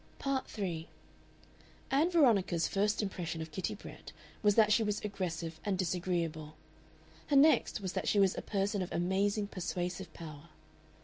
Part 0.17 0.47
3 0.47 0.87
Ann 1.91 2.09
Veronica's 2.09 2.67
first 2.67 3.03
impression 3.03 3.39
of 3.39 3.51
Kitty 3.51 3.75
Brett 3.75 4.11
was 4.41 4.55
that 4.55 4.71
she 4.71 4.81
was 4.81 4.99
aggressive 5.01 5.59
and 5.63 5.77
disagreeable; 5.77 6.55
her 7.27 7.35
next 7.35 7.83
that 7.93 8.07
she 8.07 8.17
was 8.19 8.35
a 8.35 8.41
person 8.41 8.81
of 8.81 8.91
amazing 8.91 9.45
persuasive 9.45 10.11
power. 10.11 10.49